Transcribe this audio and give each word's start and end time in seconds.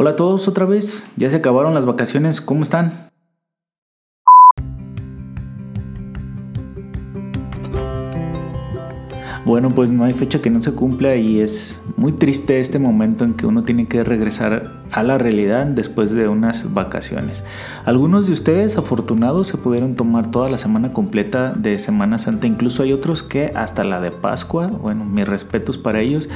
Hola 0.00 0.10
a 0.10 0.14
todos 0.14 0.46
otra 0.46 0.64
vez, 0.64 1.02
ya 1.16 1.28
se 1.28 1.38
acabaron 1.38 1.74
las 1.74 1.84
vacaciones, 1.84 2.40
¿cómo 2.40 2.62
están? 2.62 3.10
Bueno, 9.44 9.70
pues 9.70 9.90
no 9.90 10.04
hay 10.04 10.12
fecha 10.12 10.40
que 10.40 10.50
no 10.50 10.62
se 10.62 10.72
cumpla 10.72 11.16
y 11.16 11.40
es 11.40 11.82
muy 11.96 12.12
triste 12.12 12.60
este 12.60 12.78
momento 12.78 13.24
en 13.24 13.34
que 13.34 13.46
uno 13.46 13.64
tiene 13.64 13.88
que 13.88 14.04
regresar 14.04 14.70
a 14.92 15.02
la 15.02 15.18
realidad 15.18 15.66
después 15.66 16.12
de 16.12 16.28
unas 16.28 16.72
vacaciones. 16.72 17.42
Algunos 17.84 18.28
de 18.28 18.34
ustedes 18.34 18.78
afortunados 18.78 19.48
se 19.48 19.56
pudieron 19.56 19.96
tomar 19.96 20.30
toda 20.30 20.48
la 20.48 20.58
semana 20.58 20.92
completa 20.92 21.54
de 21.54 21.76
Semana 21.80 22.18
Santa, 22.18 22.46
incluso 22.46 22.84
hay 22.84 22.92
otros 22.92 23.24
que 23.24 23.50
hasta 23.56 23.82
la 23.82 24.00
de 24.00 24.12
Pascua, 24.12 24.68
bueno, 24.68 25.04
mis 25.04 25.26
respetos 25.26 25.76
para 25.76 26.00
ellos. 26.02 26.28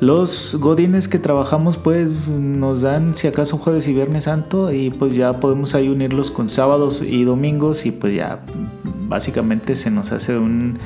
Los 0.00 0.56
godines 0.60 1.08
que 1.08 1.18
trabajamos 1.18 1.76
pues 1.76 2.28
nos 2.28 2.82
dan 2.82 3.16
si 3.16 3.26
acaso 3.26 3.58
jueves 3.58 3.88
y 3.88 3.92
viernes 3.92 4.24
santo 4.24 4.72
y 4.72 4.90
pues 4.90 5.12
ya 5.14 5.40
podemos 5.40 5.74
ahí 5.74 5.88
unirlos 5.88 6.30
con 6.30 6.48
sábados 6.48 7.02
y 7.02 7.24
domingos 7.24 7.84
y 7.84 7.90
pues 7.90 8.14
ya 8.14 8.44
básicamente 9.08 9.74
se 9.74 9.90
nos 9.90 10.12
hace 10.12 10.38
un 10.38 10.78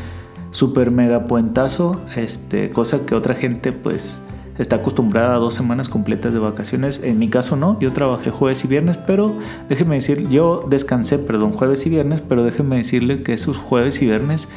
super 0.51 0.91
mega 0.91 1.27
puentazo, 1.27 2.01
este, 2.17 2.71
cosa 2.71 3.05
que 3.05 3.15
otra 3.15 3.35
gente 3.35 3.73
pues 3.73 4.23
está 4.59 4.77
acostumbrada 4.77 5.35
a 5.35 5.39
dos 5.39 5.55
semanas 5.55 5.91
completas 5.91 6.33
de 6.33 6.39
vacaciones. 6.39 7.01
En 7.03 7.19
mi 7.19 7.29
caso 7.29 7.57
no, 7.57 7.79
yo 7.81 7.93
trabajé 7.93 8.31
jueves 8.31 8.65
y 8.65 8.69
viernes, 8.69 8.97
pero 8.97 9.35
déjeme 9.69 9.97
decir, 9.97 10.29
yo 10.31 10.67
descansé, 10.69 11.19
perdón, 11.19 11.53
jueves 11.53 11.85
y 11.87 11.91
viernes, 11.91 12.23
pero 12.23 12.45
déjeme 12.45 12.77
decirle 12.77 13.23
que 13.23 13.35
esos 13.35 13.59
jueves 13.59 14.01
y 14.01 14.07
viernes 14.07 14.49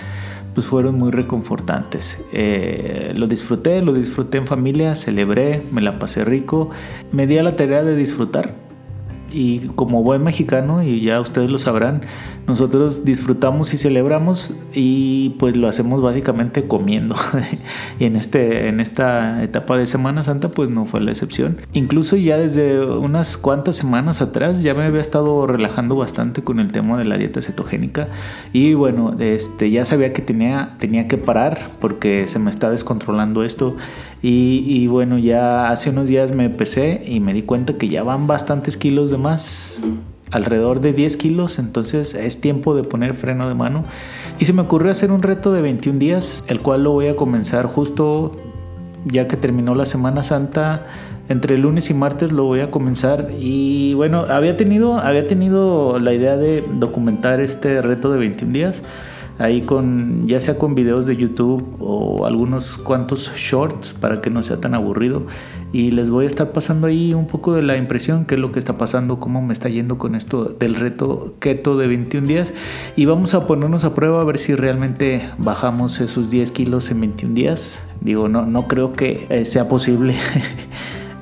pues 0.55 0.65
fueron 0.65 0.97
muy 0.97 1.11
reconfortantes. 1.11 2.23
Eh, 2.31 3.13
lo 3.15 3.27
disfruté, 3.27 3.81
lo 3.81 3.93
disfruté 3.93 4.39
en 4.39 4.47
familia, 4.47 4.95
celebré, 4.95 5.61
me 5.71 5.81
la 5.81 5.99
pasé 5.99 6.25
rico, 6.25 6.71
me 7.11 7.27
di 7.27 7.37
a 7.37 7.43
la 7.43 7.55
tarea 7.55 7.83
de 7.83 7.95
disfrutar 7.95 8.64
y 9.35 9.67
como 9.75 10.01
buen 10.01 10.23
mexicano, 10.23 10.81
y 10.81 11.01
ya 11.01 11.19
ustedes 11.19 11.51
lo 11.51 11.57
sabrán, 11.57 12.01
nosotros 12.47 13.03
disfrutamos 13.03 13.73
y 13.73 13.77
celebramos 13.77 14.53
y 14.73 15.29
pues 15.39 15.57
lo 15.57 15.67
hacemos 15.67 16.01
básicamente 16.01 16.67
comiendo. 16.67 17.15
y 17.99 18.05
en, 18.05 18.15
este, 18.15 18.69
en 18.69 18.79
esta 18.79 19.43
etapa 19.43 19.77
de 19.77 19.87
Semana 19.87 20.23
Santa 20.23 20.47
pues 20.47 20.69
no 20.69 20.85
fue 20.85 21.01
la 21.01 21.11
excepción. 21.11 21.57
Incluso 21.73 22.15
ya 22.15 22.37
desde 22.37 22.85
unas 22.85 23.35
cuantas 23.37 23.75
semanas 23.75 24.21
atrás 24.21 24.61
ya 24.61 24.73
me 24.73 24.83
había 24.83 25.01
estado 25.01 25.45
relajando 25.47 25.97
bastante 25.97 26.41
con 26.41 26.59
el 26.59 26.71
tema 26.71 26.97
de 26.97 27.03
la 27.03 27.17
dieta 27.17 27.41
cetogénica 27.41 28.07
y 28.53 28.73
bueno, 28.73 29.15
este, 29.19 29.69
ya 29.69 29.83
sabía 29.83 30.13
que 30.13 30.21
tenía, 30.21 30.75
tenía 30.79 31.09
que 31.09 31.17
parar 31.17 31.71
porque 31.81 32.27
se 32.27 32.39
me 32.39 32.49
está 32.49 32.69
descontrolando 32.71 33.43
esto 33.43 33.75
y, 34.27 34.87
bueno, 34.87 35.19
ya 35.19 35.69
hace 35.69 35.91
unos 35.91 36.07
días 36.07 36.33
me 36.33 36.49
pesé 36.49 37.03
y 37.05 37.19
me 37.19 37.31
di 37.31 37.43
cuenta 37.43 37.73
que 37.73 37.89
ya 37.89 38.01
van 38.01 38.25
bastantes 38.25 38.75
kilos 38.75 39.11
de 39.11 39.17
más, 39.17 39.83
alrededor 40.31 40.81
de 40.81 40.93
10 40.93 41.15
kilos, 41.17 41.59
entonces 41.59 42.15
es 42.15 42.41
tiempo 42.41 42.75
de 42.75 42.83
poner 42.83 43.13
freno 43.13 43.47
de 43.47 43.53
mano. 43.53 43.83
Y 44.39 44.45
se 44.45 44.53
me 44.53 44.63
ocurrió 44.63 44.91
hacer 44.91 45.11
un 45.11 45.21
reto 45.21 45.53
de 45.53 45.61
21 45.61 45.99
días, 45.99 46.43
el 46.47 46.61
cual 46.61 46.83
lo 46.85 46.91
voy 46.91 47.05
a 47.05 47.15
comenzar 47.15 47.67
justo 47.67 48.35
ya 49.05 49.27
que 49.27 49.37
terminó 49.37 49.75
la 49.75 49.85
Semana 49.85 50.23
Santa. 50.23 50.87
Entre 51.29 51.59
lunes 51.59 51.91
y 51.91 51.93
martes 51.93 52.31
lo 52.31 52.45
voy 52.45 52.61
a 52.61 52.71
comenzar 52.71 53.29
y 53.39 53.93
bueno, 53.93 54.25
había 54.27 54.57
tenido, 54.57 54.97
había 54.97 55.27
tenido 55.27 55.99
la 55.99 56.13
idea 56.13 56.35
de 56.35 56.63
documentar 56.79 57.41
este 57.41 57.81
reto 57.83 58.11
de 58.11 58.17
21 58.17 58.53
días 58.53 58.83
ahí 59.37 59.61
con 59.61 60.27
ya 60.27 60.39
sea 60.39 60.57
con 60.57 60.75
videos 60.75 61.05
de 61.05 61.17
YouTube 61.17 61.75
o 61.79 62.25
algunos 62.25 62.77
cuantos 62.77 63.31
shorts 63.35 63.93
para 63.93 64.21
que 64.21 64.29
no 64.29 64.43
sea 64.43 64.57
tan 64.57 64.73
aburrido. 64.73 65.23
Y 65.73 65.91
les 65.91 66.09
voy 66.09 66.25
a 66.25 66.27
estar 66.27 66.51
pasando 66.51 66.87
ahí 66.87 67.13
un 67.13 67.27
poco 67.27 67.53
de 67.53 67.61
la 67.61 67.75
impresión 67.75 68.25
qué 68.25 68.35
es 68.35 68.41
lo 68.41 68.51
que 68.51 68.59
está 68.59 68.77
pasando 68.77 69.19
cómo 69.19 69.41
me 69.41 69.53
está 69.53 69.67
yendo 69.67 69.97
con 69.97 70.15
esto 70.15 70.45
del 70.45 70.75
reto 70.75 71.35
keto 71.39 71.77
de 71.77 71.87
21 71.87 72.27
días. 72.27 72.53
Y 72.95 73.05
vamos 73.05 73.33
a 73.33 73.45
ponernos 73.45 73.83
a 73.83 73.93
prueba 73.93 74.21
a 74.21 74.23
ver 74.23 74.37
si 74.37 74.55
realmente 74.55 75.29
bajamos 75.37 75.99
esos 75.99 76.29
10 76.29 76.51
kilos 76.51 76.89
en 76.91 77.01
21 77.01 77.35
días. 77.35 77.85
Digo 78.01 78.29
no 78.29 78.45
no 78.45 78.67
creo 78.67 78.93
que 78.93 79.25
eh, 79.29 79.45
sea 79.45 79.67
posible. 79.67 80.15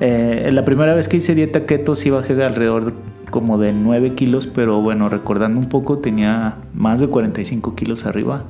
Eh, 0.00 0.50
la 0.52 0.64
primera 0.64 0.92
vez 0.92 1.06
que 1.06 1.18
hice 1.18 1.36
dieta 1.36 1.66
keto 1.66 1.94
sí 1.94 2.10
bajé 2.10 2.34
de 2.34 2.44
alrededor 2.44 2.92
como 3.34 3.58
de 3.58 3.72
9 3.72 4.14
kilos, 4.14 4.46
pero 4.46 4.80
bueno, 4.80 5.08
recordando 5.08 5.58
un 5.58 5.68
poco, 5.68 5.98
tenía 5.98 6.58
más 6.72 7.00
de 7.00 7.08
45 7.08 7.74
kilos 7.74 8.06
arriba. 8.06 8.44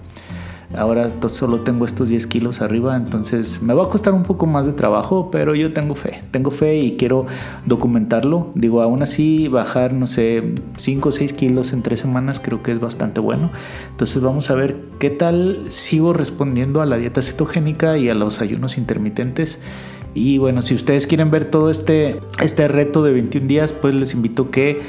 Ahora 0.76 1.08
solo 1.28 1.60
tengo 1.60 1.86
estos 1.86 2.10
10 2.10 2.26
kilos 2.26 2.60
arriba, 2.60 2.94
entonces 2.94 3.62
me 3.62 3.72
va 3.72 3.84
a 3.84 3.88
costar 3.88 4.12
un 4.12 4.24
poco 4.24 4.44
más 4.44 4.66
de 4.66 4.74
trabajo, 4.74 5.30
pero 5.30 5.54
yo 5.54 5.72
tengo 5.72 5.94
fe, 5.94 6.22
tengo 6.32 6.50
fe 6.50 6.76
y 6.76 6.96
quiero 6.98 7.24
documentarlo. 7.64 8.50
Digo, 8.54 8.82
aún 8.82 9.02
así 9.02 9.48
bajar, 9.48 9.94
no 9.94 10.06
sé, 10.06 10.52
5 10.76 11.08
o 11.08 11.12
6 11.12 11.32
kilos 11.32 11.72
en 11.72 11.80
3 11.80 11.98
semanas 11.98 12.38
creo 12.38 12.62
que 12.62 12.72
es 12.72 12.78
bastante 12.78 13.22
bueno. 13.22 13.52
Entonces 13.90 14.22
vamos 14.22 14.50
a 14.50 14.54
ver 14.54 14.76
qué 14.98 15.08
tal 15.08 15.64
sigo 15.68 16.12
respondiendo 16.12 16.82
a 16.82 16.86
la 16.86 16.98
dieta 16.98 17.22
cetogénica 17.22 17.96
y 17.96 18.10
a 18.10 18.14
los 18.14 18.42
ayunos 18.42 18.76
intermitentes. 18.76 19.62
Y 20.14 20.38
bueno, 20.38 20.62
si 20.62 20.74
ustedes 20.74 21.06
quieren 21.06 21.30
ver 21.30 21.50
todo 21.50 21.70
este, 21.70 22.20
este 22.40 22.68
reto 22.68 23.02
de 23.02 23.12
21 23.12 23.46
días, 23.46 23.72
pues 23.72 23.94
les 23.94 24.14
invito 24.14 24.50
que 24.50 24.80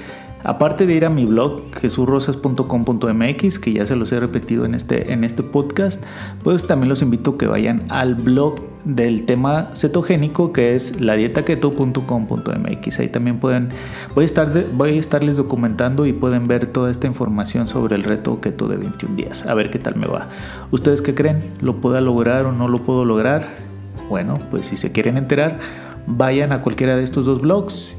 aparte 0.43 0.85
de 0.85 0.93
ir 0.93 1.05
a 1.05 1.09
mi 1.09 1.25
blog 1.25 1.61
jesurrosas.com.mx, 1.73 3.59
que 3.59 3.73
ya 3.73 3.85
se 3.85 3.95
los 3.95 4.11
he 4.11 4.19
repetido 4.19 4.65
en 4.65 4.75
este, 4.75 5.11
en 5.11 5.23
este 5.23 5.41
podcast, 5.41 6.03
pues 6.43 6.67
también 6.67 6.89
los 6.89 7.01
invito 7.01 7.37
que 7.37 7.47
vayan 7.47 7.83
al 7.89 8.13
blog 8.15 8.61
del 8.85 9.25
tema 9.25 9.71
cetogénico 9.73 10.53
que 10.53 10.75
es 10.75 11.01
ladietaketo.com.mx. 11.01 12.99
Ahí 12.99 13.07
también 13.07 13.39
pueden, 13.39 13.69
voy 14.13 14.21
a, 14.21 14.25
estar 14.25 14.65
voy 14.73 14.91
a 14.91 14.99
estarles 14.99 15.37
documentando 15.37 16.05
y 16.05 16.13
pueden 16.13 16.47
ver 16.47 16.67
toda 16.67 16.91
esta 16.91 17.07
información 17.07 17.65
sobre 17.67 17.95
el 17.95 18.03
reto 18.03 18.39
keto 18.39 18.67
de 18.67 18.77
21 18.77 19.15
días. 19.15 19.47
A 19.47 19.55
ver 19.55 19.71
qué 19.71 19.79
tal 19.79 19.95
me 19.95 20.05
va. 20.05 20.29
¿Ustedes 20.69 21.01
qué 21.01 21.15
creen? 21.15 21.39
¿Lo 21.61 21.77
puedo 21.77 21.99
lograr 21.99 22.45
o 22.45 22.51
no 22.51 22.67
lo 22.67 22.83
puedo 22.83 23.05
lograr? 23.05 23.64
Bueno, 24.09 24.39
pues 24.51 24.67
si 24.67 24.77
se 24.77 24.91
quieren 24.91 25.17
enterar, 25.17 25.59
vayan 26.07 26.51
a 26.51 26.61
cualquiera 26.61 26.95
de 26.95 27.03
estos 27.03 27.25
dos 27.25 27.41
blogs 27.41 27.97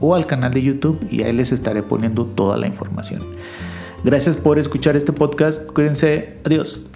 o 0.00 0.14
al 0.14 0.26
canal 0.26 0.52
de 0.52 0.62
YouTube 0.62 0.98
y 1.10 1.22
ahí 1.22 1.32
les 1.32 1.52
estaré 1.52 1.82
poniendo 1.82 2.24
toda 2.26 2.56
la 2.56 2.66
información. 2.66 3.22
Gracias 4.04 4.36
por 4.36 4.58
escuchar 4.58 4.96
este 4.96 5.12
podcast. 5.12 5.72
Cuídense. 5.72 6.38
Adiós. 6.44 6.88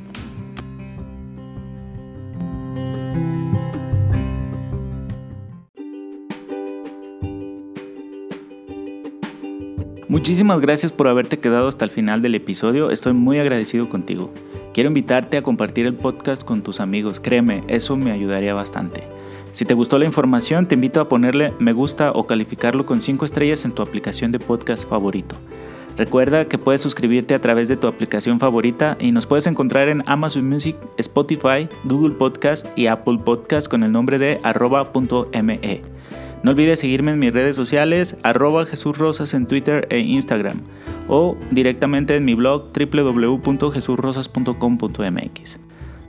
Muchísimas 10.08 10.60
gracias 10.60 10.92
por 10.92 11.08
haberte 11.08 11.38
quedado 11.38 11.68
hasta 11.68 11.86
el 11.86 11.90
final 11.90 12.20
del 12.20 12.34
episodio, 12.34 12.90
estoy 12.90 13.14
muy 13.14 13.38
agradecido 13.38 13.88
contigo. 13.88 14.30
Quiero 14.72 14.88
invitarte 14.88 15.36
a 15.36 15.42
compartir 15.42 15.86
el 15.86 15.94
podcast 15.94 16.44
con 16.44 16.62
tus 16.62 16.80
amigos, 16.80 17.20
créeme, 17.20 17.62
eso 17.68 17.96
me 17.96 18.10
ayudaría 18.10 18.54
bastante. 18.54 19.04
Si 19.52 19.66
te 19.66 19.74
gustó 19.74 19.98
la 19.98 20.06
información, 20.06 20.66
te 20.66 20.76
invito 20.76 20.98
a 21.00 21.10
ponerle 21.10 21.52
me 21.58 21.74
gusta 21.74 22.10
o 22.12 22.26
calificarlo 22.26 22.86
con 22.86 23.02
5 23.02 23.26
estrellas 23.26 23.66
en 23.66 23.72
tu 23.72 23.82
aplicación 23.82 24.32
de 24.32 24.38
podcast 24.38 24.88
favorito. 24.88 25.36
Recuerda 25.98 26.46
que 26.46 26.56
puedes 26.56 26.80
suscribirte 26.80 27.34
a 27.34 27.40
través 27.42 27.68
de 27.68 27.76
tu 27.76 27.86
aplicación 27.86 28.40
favorita 28.40 28.96
y 28.98 29.12
nos 29.12 29.26
puedes 29.26 29.46
encontrar 29.46 29.90
en 29.90 30.02
Amazon 30.06 30.48
Music, 30.48 30.76
Spotify, 30.96 31.68
Google 31.84 32.14
Podcast 32.14 32.66
y 32.74 32.86
Apple 32.86 33.18
Podcast 33.22 33.68
con 33.68 33.82
el 33.82 33.92
nombre 33.92 34.18
de 34.18 34.40
arroba.me. 34.42 35.82
No 36.42 36.50
olvides 36.50 36.80
seguirme 36.80 37.12
en 37.12 37.18
mis 37.18 37.34
redes 37.34 37.56
sociales, 37.56 38.16
arroba 38.22 38.64
Jesús 38.64 38.96
Rosas 38.96 39.34
en 39.34 39.46
Twitter 39.46 39.86
e 39.90 39.98
Instagram, 39.98 40.62
o 41.08 41.36
directamente 41.50 42.16
en 42.16 42.24
mi 42.24 42.34
blog 42.34 42.70
www.jesurrosas.com.mx. 42.72 45.58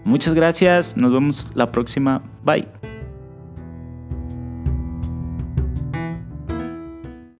Muchas 0.06 0.34
gracias, 0.34 0.98
nos 0.98 1.14
vemos 1.14 1.52
la 1.56 1.72
próxima, 1.72 2.22
bye. 2.44 2.68